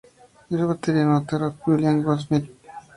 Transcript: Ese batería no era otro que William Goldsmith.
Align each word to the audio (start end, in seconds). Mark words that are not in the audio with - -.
Ese 0.49 0.63
batería 0.69 1.05
no 1.05 1.11
era 1.15 1.19
otro 1.21 1.55
que 1.57 1.69
William 1.69 2.01
Goldsmith. 2.01 2.49